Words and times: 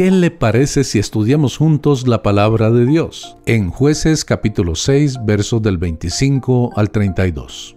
¿Qué 0.00 0.10
le 0.10 0.30
parece 0.30 0.82
si 0.82 0.98
estudiamos 0.98 1.58
juntos 1.58 2.08
la 2.08 2.22
palabra 2.22 2.70
de 2.70 2.86
Dios? 2.86 3.36
En 3.44 3.68
jueces 3.68 4.24
capítulo 4.24 4.74
6 4.74 5.26
versos 5.26 5.60
del 5.60 5.76
25 5.76 6.70
al 6.74 6.90
32. 6.90 7.76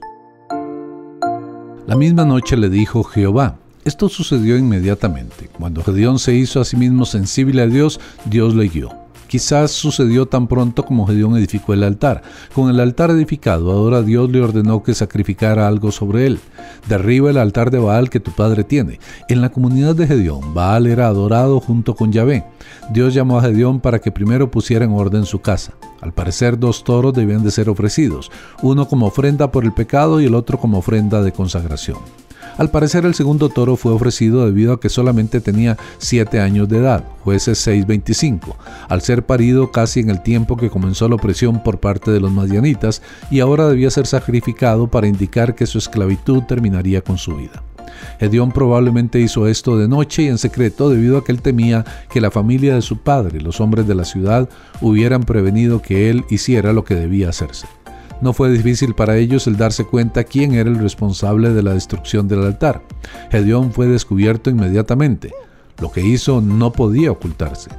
La 1.86 1.98
misma 1.98 2.24
noche 2.24 2.56
le 2.56 2.70
dijo 2.70 3.04
Jehová, 3.04 3.58
esto 3.84 4.08
sucedió 4.08 4.56
inmediatamente. 4.58 5.50
Cuando 5.50 5.84
Gedeón 5.84 6.18
se 6.18 6.34
hizo 6.34 6.62
a 6.62 6.64
sí 6.64 6.78
mismo 6.78 7.04
sensible 7.04 7.62
a 7.62 7.68
Dios, 7.68 8.00
Dios 8.24 8.56
le 8.56 8.70
guió. 8.70 9.03
Quizás 9.34 9.72
sucedió 9.72 10.28
tan 10.28 10.46
pronto 10.46 10.86
como 10.86 11.08
Gedeón 11.08 11.36
edificó 11.36 11.74
el 11.74 11.82
altar. 11.82 12.22
Con 12.54 12.70
el 12.70 12.80
altar 12.80 13.10
edificado, 13.10 13.72
ahora 13.72 14.04
Dios 14.04 14.30
le 14.30 14.40
ordenó 14.40 14.84
que 14.84 14.94
sacrificara 14.94 15.68
algo 15.68 15.92
sobre 15.92 16.28
él. 16.28 16.40
Derriba 16.88 17.32
el 17.32 17.38
altar 17.38 17.72
de 17.72 17.80
Baal 17.80 18.12
que 18.12 18.20
tu 18.20 18.30
padre 18.30 18.64
tiene. 18.64 19.00
En 19.30 19.42
la 19.42 19.50
comunidad 19.50 19.96
de 19.96 20.06
Gedeón, 20.06 20.54
Baal 20.54 20.86
era 20.86 21.08
adorado 21.08 21.60
junto 21.60 21.96
con 21.96 22.12
Yahvé. 22.12 22.46
Dios 22.92 23.16
llamó 23.16 23.40
a 23.40 23.42
Gedeón 23.42 23.80
para 23.80 23.98
que 23.98 24.12
primero 24.12 24.52
pusiera 24.52 24.86
en 24.86 24.92
orden 24.92 25.26
su 25.26 25.42
casa. 25.42 25.74
Al 26.00 26.14
parecer, 26.14 26.60
dos 26.60 26.84
toros 26.84 27.16
debían 27.16 27.44
de 27.44 27.50
ser 27.50 27.70
ofrecidos, 27.70 28.30
uno 28.62 28.88
como 28.88 29.08
ofrenda 29.08 29.50
por 29.50 29.64
el 29.64 29.74
pecado 29.74 30.22
y 30.22 30.26
el 30.26 30.36
otro 30.36 30.60
como 30.60 30.78
ofrenda 30.78 31.24
de 31.24 31.32
consagración. 31.32 31.98
Al 32.58 32.70
parecer 32.70 33.06
el 33.06 33.16
segundo 33.16 33.50
toro 33.50 33.76
fue 33.76 33.92
ofrecido 33.92 34.46
debido 34.46 34.74
a 34.74 34.80
que 34.80 34.90
solamente 34.90 35.42
tenía 35.42 35.78
7 35.98 36.40
años 36.40 36.70
de 36.70 36.78
edad, 36.78 37.04
jueces 37.22 37.66
6.25, 37.68 38.56
al 38.90 39.02
ser 39.02 39.26
parido 39.26 39.72
casi 39.72 40.02
en 40.02 40.12
el 40.12 40.22
tiempo 40.22 40.56
que 40.56 40.70
comenzó 40.70 41.10
la 41.10 41.16
opresión 41.16 41.64
por 41.64 41.80
parte 41.80 42.12
de 42.12 42.20
los 42.20 42.32
madianitas 42.32 43.02
y 43.32 43.40
ahora 43.40 43.68
debía 43.68 43.90
ser 43.90 44.06
sacrificado 44.06 44.88
para 44.88 45.08
indicar 45.08 45.56
que 45.56 45.66
su 45.66 45.80
esclavitud 45.80 46.44
terminaría 46.44 47.02
con 47.02 47.18
su 47.18 47.36
vida. 47.36 47.64
Gedeón 48.20 48.52
probablemente 48.52 49.20
hizo 49.20 49.48
esto 49.48 49.78
de 49.78 49.88
noche 49.88 50.24
y 50.24 50.28
en 50.28 50.38
secreto 50.38 50.90
debido 50.90 51.18
a 51.18 51.24
que 51.24 51.32
él 51.32 51.42
temía 51.42 51.86
que 52.12 52.22
la 52.22 52.32
familia 52.32 52.76
de 52.76 52.82
su 52.82 52.98
padre, 52.98 53.42
los 53.42 53.62
hombres 53.62 53.88
de 53.88 53.96
la 53.96 54.06
ciudad, 54.06 54.48
hubieran 54.82 55.24
prevenido 55.24 55.82
que 55.82 56.10
él 56.10 56.24
hiciera 56.30 56.74
lo 56.74 56.84
que 56.84 56.96
debía 56.96 57.30
hacerse. 57.30 57.68
No 58.24 58.32
fue 58.32 58.50
difícil 58.50 58.96
para 58.96 59.18
ellos 59.18 59.48
el 59.48 59.58
darse 59.58 59.84
cuenta 59.84 60.24
quién 60.24 60.54
era 60.54 60.70
el 60.70 60.80
responsable 60.80 61.50
de 61.50 61.62
la 61.62 61.74
destrucción 61.74 62.26
del 62.30 62.46
altar. 62.46 62.82
Gedeón 63.30 63.74
fue 63.74 63.86
descubierto 63.86 64.50
inmediatamente. 64.50 65.34
Lo 65.82 65.92
que 65.92 66.00
hizo 66.00 66.40
no 66.40 66.72
podía 66.72 67.12
ocultarse. 67.12 67.70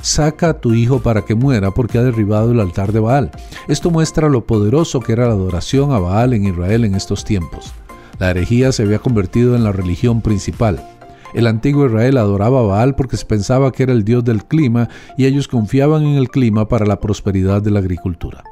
Saca 0.00 0.48
a 0.48 0.60
tu 0.60 0.74
hijo 0.74 0.98
para 0.98 1.24
que 1.24 1.36
muera 1.36 1.70
porque 1.70 1.98
ha 1.98 2.02
derribado 2.02 2.50
el 2.50 2.58
altar 2.58 2.90
de 2.90 2.98
Baal. 2.98 3.30
Esto 3.68 3.92
muestra 3.92 4.28
lo 4.28 4.44
poderoso 4.44 4.98
que 4.98 5.12
era 5.12 5.28
la 5.28 5.34
adoración 5.34 5.92
a 5.92 6.00
Baal 6.00 6.32
en 6.32 6.46
Israel 6.46 6.84
en 6.84 6.96
estos 6.96 7.24
tiempos. 7.24 7.72
La 8.18 8.32
herejía 8.32 8.72
se 8.72 8.82
había 8.82 8.98
convertido 8.98 9.54
en 9.54 9.62
la 9.62 9.70
religión 9.70 10.20
principal. 10.20 10.84
El 11.32 11.46
antiguo 11.46 11.86
Israel 11.86 12.16
adoraba 12.16 12.58
a 12.58 12.64
Baal 12.64 12.96
porque 12.96 13.16
se 13.16 13.24
pensaba 13.24 13.70
que 13.70 13.84
era 13.84 13.92
el 13.92 14.02
dios 14.02 14.24
del 14.24 14.46
clima 14.46 14.88
y 15.16 15.26
ellos 15.26 15.46
confiaban 15.46 16.02
en 16.02 16.16
el 16.16 16.28
clima 16.28 16.66
para 16.66 16.86
la 16.86 16.98
prosperidad 16.98 17.62
de 17.62 17.70
la 17.70 17.78
agricultura. 17.78 18.42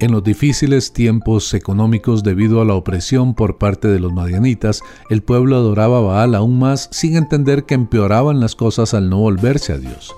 En 0.00 0.12
los 0.12 0.24
difíciles 0.24 0.94
tiempos 0.94 1.52
económicos 1.52 2.22
debido 2.22 2.62
a 2.62 2.64
la 2.64 2.72
opresión 2.72 3.34
por 3.34 3.58
parte 3.58 3.86
de 3.86 4.00
los 4.00 4.14
madianitas, 4.14 4.80
el 5.10 5.22
pueblo 5.22 5.56
adoraba 5.56 5.98
a 5.98 6.00
Baal 6.00 6.34
aún 6.34 6.58
más 6.58 6.88
sin 6.90 7.16
entender 7.16 7.64
que 7.64 7.74
empeoraban 7.74 8.40
las 8.40 8.56
cosas 8.56 8.94
al 8.94 9.10
no 9.10 9.18
volverse 9.18 9.74
a 9.74 9.78
Dios. 9.78 10.14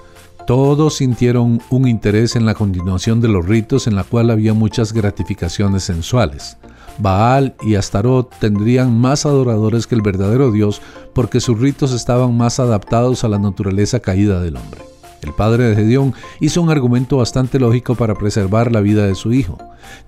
Todos 0.47 0.99
sintieron 0.99 1.61
un 1.69 1.89
interés 1.89 2.37
en 2.37 2.47
la 2.47 2.55
continuación 2.55 3.21
de 3.21 3.27
los 3.27 3.45
ritos 3.45 3.89
en 3.89 3.97
la 3.97 4.05
cual 4.05 4.31
había 4.31 4.55
muchas 4.55 4.93
gratificaciones 4.93 5.83
sensuales. 5.83 6.59
Baal 6.99 7.57
y 7.63 7.75
Astarot 7.75 8.33
tendrían 8.39 8.97
más 8.97 9.27
adoradores 9.27 9.89
que 9.89 9.97
el 9.97 10.03
verdadero 10.03 10.53
Dios 10.53 10.81
porque 11.13 11.41
sus 11.41 11.59
ritos 11.59 11.93
estaban 11.93 12.37
más 12.37 12.61
adaptados 12.61 13.25
a 13.25 13.29
la 13.29 13.41
naturaleza 13.41 13.99
caída 13.99 14.41
del 14.41 14.59
hombre. 14.59 14.92
El 15.23 15.33
padre 15.33 15.65
de 15.65 15.77
Gedeón 15.77 16.15
hizo 16.41 16.61
un 16.61 16.70
argumento 16.70 17.19
bastante 17.19 17.61
lógico 17.61 17.95
para 17.95 18.17
preservar 18.17 18.73
la 18.73 18.81
vida 18.81 19.06
de 19.06 19.15
su 19.15 19.33
hijo. 19.33 19.57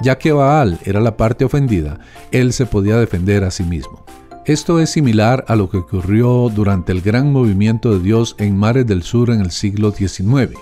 Ya 0.02 0.18
que 0.18 0.32
Baal 0.32 0.78
era 0.84 1.00
la 1.00 1.16
parte 1.16 1.44
ofendida, 1.44 2.00
él 2.32 2.52
se 2.52 2.66
podía 2.66 2.96
defender 2.96 3.44
a 3.44 3.50
sí 3.50 3.62
mismo. 3.62 4.04
Esto 4.44 4.80
es 4.80 4.90
similar 4.90 5.44
a 5.48 5.56
lo 5.56 5.70
que 5.70 5.78
ocurrió 5.78 6.50
durante 6.54 6.92
el 6.92 7.00
gran 7.00 7.32
movimiento 7.32 7.92
de 7.92 8.00
Dios 8.00 8.34
en 8.38 8.56
Mares 8.58 8.86
del 8.86 9.02
Sur 9.02 9.30
en 9.30 9.40
el 9.40 9.52
siglo 9.52 9.92
XIX. 9.92 10.52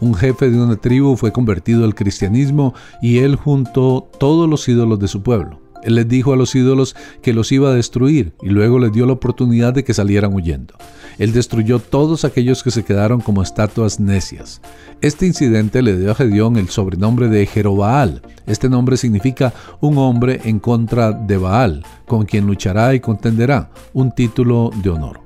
Un 0.00 0.14
jefe 0.14 0.50
de 0.50 0.60
una 0.60 0.74
tribu 0.74 1.16
fue 1.16 1.30
convertido 1.30 1.84
al 1.84 1.94
cristianismo 1.94 2.74
y 3.00 3.18
él 3.18 3.36
juntó 3.36 4.08
todos 4.18 4.50
los 4.50 4.68
ídolos 4.68 4.98
de 4.98 5.06
su 5.06 5.22
pueblo. 5.22 5.61
Él 5.82 5.96
les 5.96 6.08
dijo 6.08 6.32
a 6.32 6.36
los 6.36 6.54
ídolos 6.54 6.96
que 7.22 7.32
los 7.32 7.52
iba 7.52 7.70
a 7.70 7.74
destruir 7.74 8.32
y 8.42 8.48
luego 8.48 8.78
les 8.78 8.92
dio 8.92 9.06
la 9.06 9.12
oportunidad 9.12 9.72
de 9.72 9.84
que 9.84 9.94
salieran 9.94 10.34
huyendo. 10.34 10.74
Él 11.18 11.32
destruyó 11.32 11.78
todos 11.78 12.24
aquellos 12.24 12.62
que 12.62 12.70
se 12.70 12.84
quedaron 12.84 13.20
como 13.20 13.42
estatuas 13.42 14.00
necias. 14.00 14.60
Este 15.00 15.26
incidente 15.26 15.82
le 15.82 15.98
dio 15.98 16.10
a 16.10 16.14
Gedeón 16.14 16.56
el 16.56 16.68
sobrenombre 16.68 17.28
de 17.28 17.46
Jerobaal. 17.46 18.22
Este 18.46 18.68
nombre 18.68 18.96
significa 18.96 19.52
un 19.80 19.98
hombre 19.98 20.40
en 20.44 20.58
contra 20.58 21.12
de 21.12 21.36
Baal, 21.36 21.84
con 22.06 22.24
quien 22.24 22.46
luchará 22.46 22.94
y 22.94 23.00
contenderá, 23.00 23.70
un 23.92 24.12
título 24.12 24.70
de 24.82 24.90
honor. 24.90 25.20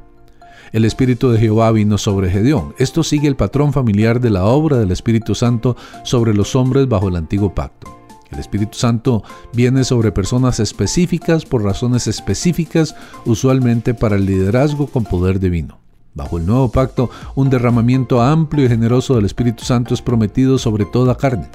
El 0.72 0.84
Espíritu 0.84 1.30
de 1.30 1.38
Jehová 1.38 1.70
vino 1.70 1.96
sobre 1.96 2.30
Gedeón. 2.30 2.74
Esto 2.78 3.02
sigue 3.02 3.28
el 3.28 3.36
patrón 3.36 3.72
familiar 3.72 4.20
de 4.20 4.30
la 4.30 4.44
obra 4.44 4.78
del 4.78 4.90
Espíritu 4.90 5.34
Santo 5.34 5.76
sobre 6.02 6.34
los 6.34 6.56
hombres 6.56 6.88
bajo 6.88 7.08
el 7.08 7.16
antiguo 7.16 7.54
pacto. 7.54 8.05
El 8.30 8.38
Espíritu 8.38 8.76
Santo 8.76 9.22
viene 9.52 9.84
sobre 9.84 10.12
personas 10.12 10.60
específicas 10.60 11.44
por 11.44 11.62
razones 11.62 12.06
específicas, 12.06 12.94
usualmente 13.24 13.94
para 13.94 14.16
el 14.16 14.26
liderazgo 14.26 14.86
con 14.88 15.04
poder 15.04 15.38
divino. 15.38 15.78
Bajo 16.14 16.38
el 16.38 16.46
nuevo 16.46 16.70
pacto, 16.70 17.10
un 17.34 17.50
derramamiento 17.50 18.22
amplio 18.22 18.64
y 18.64 18.68
generoso 18.68 19.14
del 19.14 19.26
Espíritu 19.26 19.64
Santo 19.64 19.92
es 19.92 20.00
prometido 20.00 20.58
sobre 20.58 20.86
toda 20.86 21.16
carne. 21.16 21.48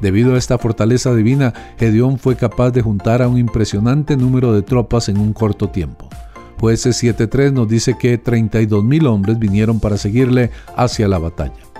Debido 0.00 0.34
a 0.34 0.38
esta 0.38 0.58
fortaleza 0.58 1.14
divina, 1.14 1.54
Gedeón 1.78 2.18
fue 2.18 2.34
capaz 2.34 2.72
de 2.72 2.82
juntar 2.82 3.22
a 3.22 3.28
un 3.28 3.38
impresionante 3.38 4.16
número 4.16 4.52
de 4.52 4.62
tropas 4.62 5.08
en 5.08 5.18
un 5.18 5.32
corto 5.32 5.70
tiempo. 5.70 6.08
Jueces 6.58 7.02
7.3 7.02 7.52
nos 7.52 7.68
dice 7.68 7.96
que 7.96 8.22
32.000 8.22 9.06
hombres 9.06 9.38
vinieron 9.38 9.78
para 9.78 9.96
seguirle 9.96 10.50
hacia 10.76 11.06
la 11.06 11.18
batalla. 11.18 11.71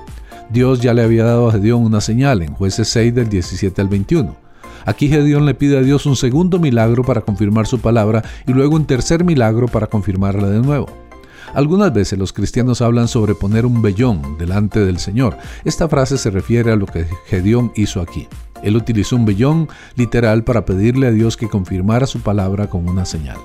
Dios 0.53 0.81
ya 0.81 0.93
le 0.93 1.03
había 1.03 1.25
dado 1.25 1.49
a 1.49 1.53
Gedeón 1.53 1.83
una 1.83 2.03
señal 2.03 2.43
en 2.43 2.53
jueces 2.53 2.87
6 2.89 3.15
del 3.15 3.31
17 3.31 3.81
al 3.81 3.89
21. 3.89 4.37
Aquí 4.85 5.09
Gedeón 5.09 5.47
le 5.47 5.55
pide 5.55 5.79
a 5.79 5.81
Dios 5.81 6.05
un 6.05 6.15
segundo 6.15 6.59
milagro 6.59 7.05
para 7.05 7.23
confirmar 7.23 7.67
su 7.67 7.81
palabra 7.81 8.23
y 8.47 8.53
luego 8.53 8.77
un 8.77 8.85
tercer 8.85 9.25
milagro 9.25 9.67
para 9.67 9.87
confirmarla 9.87 10.51
de 10.51 10.61
nuevo. 10.61 10.89
Algunas 11.55 11.95
veces 11.95 12.19
los 12.19 12.35
cristianos 12.35 12.83
hablan 12.83 13.09
sobre 13.09 13.35
poner 13.35 13.65
un 13.65 13.81
vellón 13.81 14.37
delante 14.37 14.81
del 14.81 14.99
Señor. 14.99 15.39
Esta 15.65 15.89
frase 15.89 16.19
se 16.19 16.31
refiere 16.31 16.71
a 16.71 16.77
lo 16.77 16.85
que 16.85 17.07
Gedeón 17.27 17.73
hizo 17.75 18.03
aquí. 18.03 18.29
Él 18.63 18.77
utilizó 18.77 19.17
un 19.17 19.25
vellón 19.25 19.69
literal 19.97 20.45
para 20.45 20.67
pedirle 20.67 21.07
a 21.07 21.13
Dios 21.13 21.39
que 21.39 21.49
confirmara 21.49 22.07
su 22.07 22.21
palabra 22.21 22.69
con 22.69 22.89
una 22.89 23.07
señal. 23.07 23.39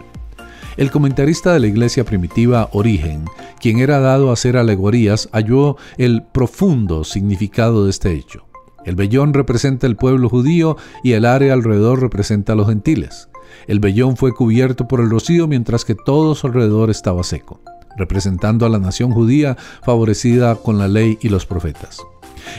El 0.77 0.91
comentarista 0.91 1.53
de 1.53 1.59
la 1.59 1.65
iglesia 1.65 2.05
primitiva 2.05 2.69
Origen, 2.71 3.25
quien 3.59 3.79
era 3.79 3.99
dado 3.99 4.29
a 4.29 4.33
hacer 4.33 4.57
alegorías, 4.57 5.27
halló 5.31 5.75
el 5.97 6.21
profundo 6.21 7.03
significado 7.03 7.85
de 7.85 7.89
este 7.89 8.13
hecho. 8.13 8.45
El 8.85 8.95
vellón 8.95 9.33
representa 9.33 9.87
el 9.87 9.95
pueblo 9.95 10.29
judío 10.29 10.77
y 11.03 11.13
el 11.13 11.25
área 11.25 11.53
alrededor 11.53 11.99
representa 11.99 12.53
a 12.53 12.55
los 12.55 12.67
gentiles. 12.67 13.27
El 13.65 13.79
vellón 13.79 14.17
fue 14.17 14.33
cubierto 14.33 14.87
por 14.87 14.99
el 14.99 15.09
rocío 15.09 15.47
mientras 15.47 15.83
que 15.83 15.95
todo 15.95 16.35
su 16.35 16.45
alrededor 16.45 16.91
estaba 16.91 17.23
seco, 17.23 17.59
representando 17.97 18.67
a 18.67 18.69
la 18.69 18.77
nación 18.77 19.11
judía 19.11 19.57
favorecida 19.83 20.57
con 20.57 20.77
la 20.77 20.87
ley 20.87 21.17
y 21.21 21.29
los 21.29 21.47
profetas. 21.47 21.97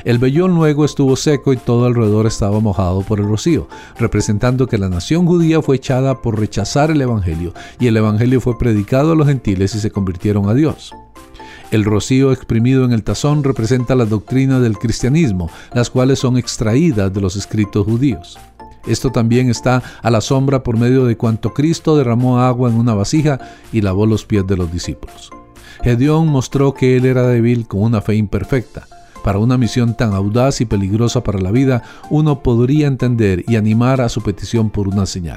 El 0.04 0.19
vellón 0.19 0.54
luego 0.54 0.84
estuvo 0.84 1.16
seco 1.16 1.53
y 1.53 1.56
todo 1.56 1.87
alrededor 1.87 2.26
estaba 2.26 2.60
mojado 2.60 3.03
por 3.03 3.21
el 3.21 3.28
rocío, 3.28 3.69
representando 3.99 4.66
que 4.66 4.78
la 4.78 4.88
nación 4.88 5.26
judía 5.26 5.62
fue 5.62 5.76
echada 5.76 6.22
por 6.22 6.38
rechazar 6.38 6.91
el 6.91 7.00
Evangelio, 7.00 7.54
y 7.78 7.87
el 7.87 7.97
Evangelio 7.97 8.41
fue 8.41 8.59
predicado 8.59 9.12
a 9.12 9.16
los 9.16 9.26
gentiles 9.26 9.75
y 9.75 9.81
se 9.81 9.91
convirtieron 9.91 10.49
a 10.49 10.54
Dios. 10.54 10.94
El 11.70 11.85
rocío 11.85 12.32
exprimido 12.32 12.85
en 12.85 12.93
el 12.93 13.05
tazón 13.05 13.44
representa 13.44 13.94
la 13.94 14.06
doctrina 14.06 14.58
del 14.58 14.79
cristianismo, 14.79 15.50
las 15.75 15.90
cuales 15.90 16.19
son 16.19 16.38
extraídas 16.38 17.12
de 17.12 17.20
los 17.20 17.37
escritos 17.37 17.85
judíos. 17.85 18.38
Esto 18.87 19.12
también 19.12 19.50
está 19.50 19.82
a 20.02 20.11
la 20.11 20.23
sombra 20.23 20.62
por 20.62 20.79
medio 20.79 21.05
de 21.05 21.19
cuanto 21.19 21.52
Cristo 21.52 21.96
derramó 21.96 22.40
agua 22.40 22.70
en 22.70 22.76
una 22.76 22.94
vasija 22.94 23.38
y 23.70 23.82
lavó 23.82 24.06
los 24.06 24.25
pies 24.25 24.46
de 24.46 24.56
los 24.56 24.73
discípulos. 24.73 25.31
Gedeón 25.82 26.29
mostró 26.29 26.73
que 26.73 26.96
él 26.96 27.05
era 27.05 27.26
débil 27.26 27.69
con 27.69 27.82
una 27.82 28.00
fe 28.00 28.14
imperfecta, 28.14 28.88
para 29.28 29.40
una 29.40 29.58
misión 29.58 29.92
tan 29.94 30.14
audaz 30.14 30.62
y 30.62 30.64
peligrosa 30.64 31.22
para 31.22 31.38
la 31.38 31.50
vida, 31.50 31.82
uno 32.08 32.42
podría 32.42 32.86
entender 32.86 33.44
y 33.46 33.56
animar 33.56 34.00
a 34.00 34.08
su 34.08 34.22
petición 34.22 34.70
por 34.70 34.88
una 34.88 35.04
señal. 35.04 35.36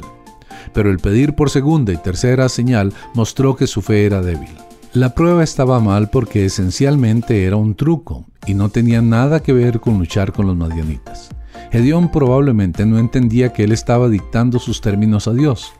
Pero 0.74 0.90
el 0.90 1.00
pedir 1.00 1.36
por 1.36 1.50
segunda 1.50 1.92
y 1.92 1.98
tercera 1.98 2.48
señal 2.48 2.94
mostró 3.14 3.58
que 3.58 3.68
su 3.68 3.82
fe 3.82 4.06
era 4.06 4.22
débil. 4.22 4.48
La 4.94 5.14
prueba 5.14 5.44
estaba 5.44 5.82
mal 5.82 6.10
porque 6.10 6.46
esencialmente 6.46 7.44
era 7.44 7.58
un 7.58 7.76
truco 7.76 8.24
y 8.48 8.54
no 8.54 8.70
tenía 8.70 9.02
nada 9.02 9.42
que 9.42 9.52
ver 9.52 9.82
con 9.82 10.00
luchar 10.00 10.32
con 10.32 10.48
los 10.48 10.56
madianitas. 10.56 11.28
Gedeón 11.74 12.14
probablemente 12.14 12.86
no 12.86 12.98
entendía 12.98 13.52
que 13.52 13.66
él 13.66 13.74
estaba 13.74 14.08
dictando 14.08 14.58
sus 14.60 14.80
términos 14.80 15.28
a 15.28 15.34
Dios. 15.34 15.74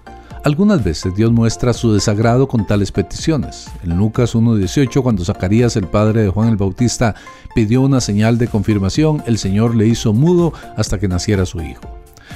Algunas 0.44 0.84
veces 0.84 1.14
Dios 1.16 1.32
muestra 1.32 1.72
su 1.72 1.94
desagrado 1.94 2.48
con 2.48 2.66
tales 2.66 2.92
peticiones. 2.92 3.68
En 3.84 3.96
Lucas 3.96 4.34
1.18, 4.34 5.04
cuando 5.04 5.24
Zacarías, 5.24 5.76
el 5.76 5.86
padre 5.86 6.24
de 6.24 6.30
Juan 6.30 6.50
el 6.50 6.58
Bautista, 6.58 7.14
pidió 7.54 7.82
una 7.82 8.02
señal 8.02 8.40
de 8.40 8.48
confirmación, 8.48 9.22
el 9.28 9.38
Señor 9.38 9.76
le 9.76 9.86
hizo 9.86 10.14
mudo 10.14 10.52
hasta 10.78 10.98
que 10.98 11.08
naciera 11.08 11.46
su 11.46 11.62
hijo. 11.62 11.82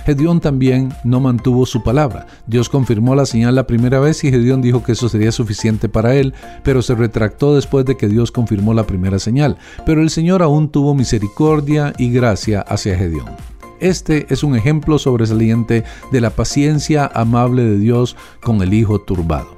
Gedeón 0.06 0.40
también 0.40 0.94
no 1.04 1.20
mantuvo 1.20 1.66
su 1.66 1.82
palabra. 1.82 2.28
Dios 2.46 2.70
confirmó 2.70 3.16
la 3.16 3.26
señal 3.26 3.56
la 3.56 3.66
primera 3.66 4.00
vez 4.00 4.24
y 4.24 4.30
Gedeón 4.30 4.62
dijo 4.62 4.84
que 4.84 4.92
eso 4.92 5.10
sería 5.10 5.32
suficiente 5.32 5.90
para 5.90 6.14
él, 6.14 6.36
pero 6.62 6.84
se 6.84 6.94
retractó 6.94 7.56
después 7.56 7.86
de 7.86 7.98
que 7.98 8.08
Dios 8.08 8.32
confirmó 8.32 8.76
la 8.76 8.86
primera 8.86 9.18
señal. 9.18 9.58
Pero 9.84 10.04
el 10.04 10.12
Señor 10.12 10.44
aún 10.44 10.70
tuvo 10.70 10.94
misericordia 10.94 11.94
y 11.98 12.12
gracia 12.12 12.62
hacia 12.62 12.96
Gedeón. 12.96 13.55
Este 13.80 14.26
es 14.30 14.44
un 14.44 14.56
ejemplo 14.56 14.98
sobresaliente 15.00 15.84
de 16.12 16.22
la 16.22 16.30
paciencia 16.30 17.12
amable 17.14 17.64
de 17.64 17.78
Dios 17.78 18.16
con 18.42 18.62
el 18.62 18.74
hijo 18.74 19.00
turbado. 19.00 19.58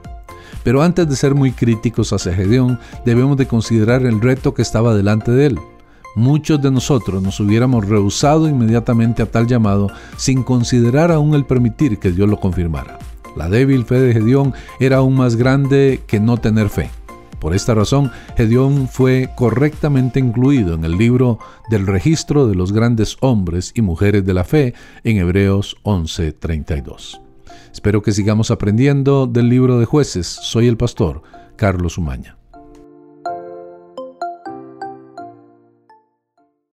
Pero 0.63 0.81
antes 0.81 1.07
de 1.07 1.15
ser 1.15 1.35
muy 1.35 1.51
críticos 1.51 2.11
hacia 2.11 2.33
Gedeón, 2.33 2.79
debemos 3.05 3.37
de 3.37 3.47
considerar 3.47 4.05
el 4.05 4.19
reto 4.19 4.53
que 4.53 4.61
estaba 4.61 4.95
delante 4.95 5.31
de 5.31 5.45
él. 5.45 5.59
Muchos 6.15 6.61
de 6.61 6.71
nosotros 6.71 7.21
nos 7.21 7.39
hubiéramos 7.39 7.87
rehusado 7.87 8.49
inmediatamente 8.49 9.21
a 9.21 9.27
tal 9.27 9.45
llamado 9.45 9.91
sin 10.17 10.41
considerar 10.41 11.11
aún 11.11 11.35
el 11.35 11.45
permitir 11.45 11.99
que 11.99 12.11
Dios 12.11 12.27
lo 12.27 12.39
confirmara. 12.39 12.97
La 13.35 13.49
débil 13.49 13.85
fe 13.85 13.99
de 13.99 14.13
Gedeón 14.13 14.53
era 14.79 14.97
aún 14.97 15.15
más 15.15 15.35
grande 15.35 16.01
que 16.07 16.19
no 16.19 16.37
tener 16.37 16.69
fe. 16.69 16.89
Por 17.39 17.53
esta 17.53 17.75
razón, 17.75 18.11
Gedeón 18.35 18.87
fue 18.87 19.29
correctamente 19.35 20.19
incluido 20.19 20.73
en 20.73 20.83
el 20.83 20.97
libro 20.97 21.37
del 21.69 21.85
registro 21.85 22.47
de 22.47 22.55
los 22.55 22.73
grandes 22.73 23.17
hombres 23.19 23.71
y 23.75 23.81
mujeres 23.81 24.25
de 24.25 24.33
la 24.33 24.43
fe 24.43 24.73
en 25.03 25.17
Hebreos 25.17 25.77
11:32. 25.83 27.21
Espero 27.71 28.01
que 28.01 28.11
sigamos 28.11 28.49
aprendiendo 28.49 29.27
del 29.27 29.49
libro 29.49 29.79
de 29.79 29.85
jueces. 29.85 30.25
Soy 30.27 30.67
el 30.67 30.77
pastor 30.77 31.21
Carlos 31.55 31.97
Umaña. 31.97 32.36